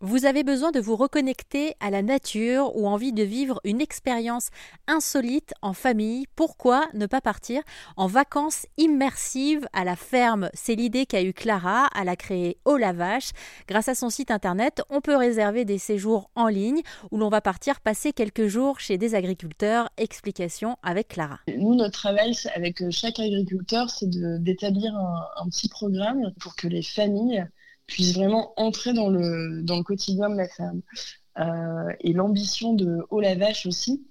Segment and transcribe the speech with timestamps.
[0.00, 4.50] Vous avez besoin de vous reconnecter à la nature ou envie de vivre une expérience
[4.86, 6.26] insolite en famille.
[6.36, 7.62] Pourquoi ne pas partir
[7.96, 10.50] en vacances immersives à la ferme?
[10.54, 11.88] C'est l'idée qu'a eu Clara.
[12.00, 13.32] Elle a créé Au la Vache.
[13.66, 17.40] Grâce à son site internet, on peut réserver des séjours en ligne où l'on va
[17.40, 19.90] partir passer quelques jours chez des agriculteurs.
[19.96, 21.40] Explication avec Clara.
[21.56, 27.44] Nous, notre travail avec chaque agriculteur, c'est d'établir un petit programme pour que les familles
[27.88, 30.82] puisse vraiment entrer dans le, quotidien de la ferme.
[31.38, 34.06] Euh, et l'ambition de Haut la Vache aussi,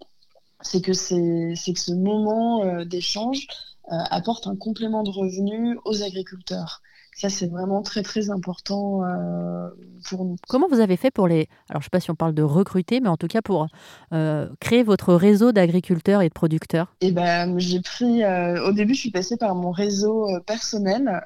[0.62, 3.48] c'est que, c'est, que ce moment euh, d'échange
[3.91, 6.81] euh, apporte un complément de revenus aux agriculteurs.
[7.17, 9.70] Ça, c'est vraiment très, très important euh,
[10.08, 10.35] pour nous.
[10.48, 11.48] Comment vous avez fait pour les...
[11.67, 13.66] Alors, je ne sais pas si on parle de recruter, mais en tout cas pour
[14.13, 16.94] euh, créer votre réseau d'agriculteurs et de producteurs?
[17.02, 18.23] Eh ben, j'ai pris...
[18.23, 21.23] Euh, au début, je suis passée par mon réseau personnel.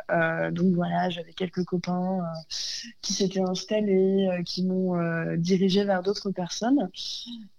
[0.54, 2.20] donc, voilà, j'avais quelques copains
[3.02, 4.96] qui s'étaient installés, qui m'ont
[5.36, 6.90] dirigé vers d'autres personnes.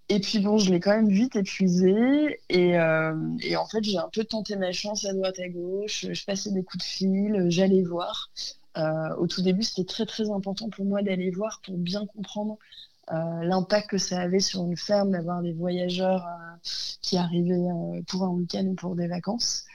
[0.09, 2.39] Et puis bon, je l'ai quand même vite épuisé.
[2.49, 6.05] Et, euh, et en fait, j'ai un peu tenté ma chance à droite à gauche.
[6.11, 8.29] Je passais des coups de fil, j'allais voir.
[8.77, 12.57] Euh, au tout début, c'était très très important pour moi d'aller voir pour bien comprendre
[13.11, 16.25] euh, l'impact que ça avait sur une ferme d'avoir des voyageurs
[17.01, 17.67] qui arrivaient
[18.07, 19.65] pour un week-end ou pour des vacances.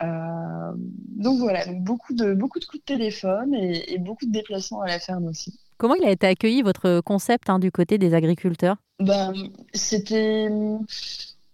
[0.00, 4.88] donc voilà, donc beaucoup de beaucoup de coups de téléphone et beaucoup de déplacements à
[4.88, 5.58] la ferme aussi.
[5.78, 8.76] Comment il a été accueilli votre concept hein, du côté des agriculteurs?
[9.00, 9.32] Ben,
[9.74, 10.48] C'était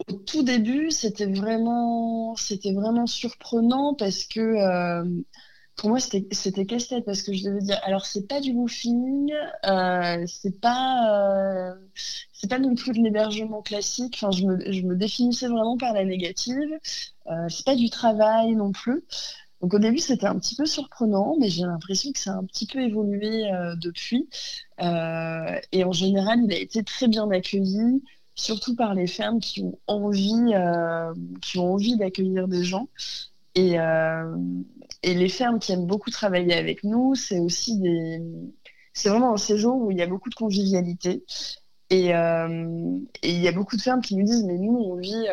[0.09, 5.05] au tout début, c'était vraiment, c'était vraiment surprenant parce que euh,
[5.77, 9.33] pour moi, c'était casse-tête parce que je devais dire, alors c'est pas du woofing,
[9.67, 11.75] euh, c'est pas, euh,
[12.33, 14.25] c'est pas non plus de l'hébergement classique.
[14.33, 16.79] Je me, je me définissais vraiment par la négative.
[17.49, 19.03] C'est pas du travail non plus.
[19.65, 22.45] Donc au début, c'était un petit peu surprenant, mais j'ai l'impression que ça a un
[22.45, 24.29] petit peu évolué euh, depuis.
[24.83, 28.03] Euh, et en général, il a été très bien accueilli,
[28.35, 31.15] surtout par les fermes qui ont envie, euh,
[31.57, 32.89] envie d'accueillir des gens.
[33.55, 33.79] Et,
[35.03, 38.21] les fermes qui aiment beaucoup travailler avec nous, c'est aussi des,
[38.93, 41.25] c'est vraiment un séjour où il y a beaucoup de convivialité.
[41.89, 45.27] Et il y a beaucoup de fermes qui nous disent, mais nous, on vit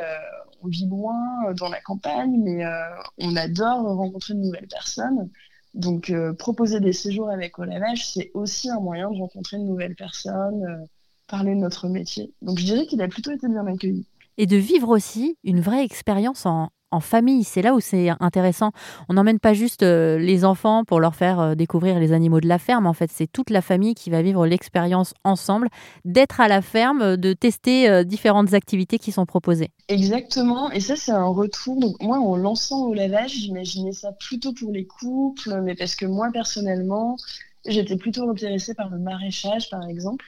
[0.64, 2.72] on vit loin euh, dans la campagne, mais euh,
[3.18, 5.30] on adore rencontrer de nouvelles personnes.
[5.74, 9.96] Donc, euh, proposer des séjours avec Olavage, c'est aussi un moyen de rencontrer de nouvelles
[9.96, 10.88] personnes,
[11.28, 12.34] parler de notre métier.
[12.42, 14.06] Donc, je dirais qu'il a plutôt été bien accueilli.
[14.38, 17.44] Et de vivre aussi une vraie expérience en, en famille.
[17.44, 18.72] C'est là où c'est intéressant.
[19.10, 22.48] On n'emmène pas juste euh, les enfants pour leur faire euh, découvrir les animaux de
[22.48, 22.86] la ferme.
[22.86, 25.70] En fait, c'est toute la famille qui va vivre l'expérience ensemble,
[26.06, 29.72] d'être à la ferme, de tester euh, différentes activités qui sont proposées.
[29.88, 30.72] Exactement.
[30.72, 31.80] Et ça, c'est un retour.
[31.80, 36.06] Donc, moi, en lançant au lavage, j'imaginais ça plutôt pour les couples, mais parce que
[36.06, 37.18] moi, personnellement,
[37.66, 40.26] j'étais plutôt intéressée par le maraîchage, par exemple.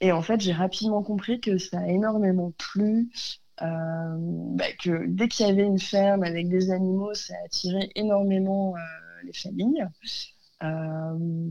[0.00, 3.08] Et en fait, j'ai rapidement compris que ça a énormément plu
[3.60, 8.80] bah, que dès qu'il y avait une ferme avec des animaux, ça attirait énormément euh,
[9.24, 9.86] les familles.
[10.62, 11.50] Euh,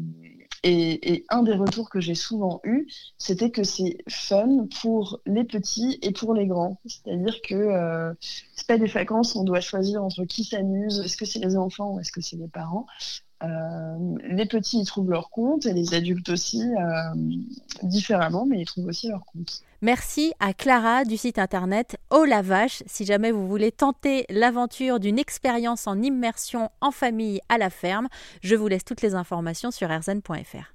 [0.63, 2.87] et, un des retours que j'ai souvent eu,
[3.19, 6.79] c'était que c'est fun pour les petits et pour les grands.
[6.85, 8.13] C'est-à-dire que euh,
[8.55, 11.93] c'est pas des vacances, on doit choisir entre qui s'amuse, est-ce que c'est les enfants
[11.93, 12.87] ou est-ce que c'est les parents.
[13.45, 17.15] Euh, les petits y trouvent leur compte et les adultes aussi, euh,
[17.83, 19.61] différemment, mais ils trouvent aussi leur compte.
[19.81, 22.81] Merci à Clara du site internet Oh la vache.
[22.87, 28.07] Si jamais vous voulez tenter l'aventure d'une expérience en immersion en famille à la ferme,
[28.41, 30.73] je vous laisse toutes les informations sur rzn.fr.